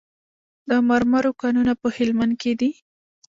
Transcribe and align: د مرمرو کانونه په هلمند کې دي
د 0.69 0.71
مرمرو 0.89 1.31
کانونه 1.41 1.73
په 1.81 1.87
هلمند 1.95 2.33
کې 2.41 2.51
دي 2.59 2.69